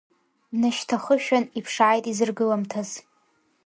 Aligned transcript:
Днашьҭахышәан 0.53 1.45
иԥшааит 1.59 2.05
изыргыламҭаз. 2.11 2.89